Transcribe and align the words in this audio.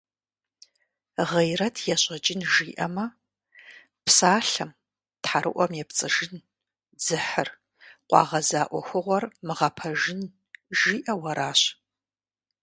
«Гъейрэт 1.29 1.75
ещӀэкӏын» 1.93 2.41
жиӏэмэ, 2.51 3.05
псалъэм, 4.05 4.71
тхьэрыӀуэм 5.23 5.71
епцӀыжын, 5.83 6.35
дзыхьыр, 6.97 7.49
къуагъэза 8.09 8.61
Ӏуэхугъуэр 8.69 9.23
мыгъэпэжын, 9.45 10.21
жиӏэу 10.77 11.23
аращ. 11.31 11.61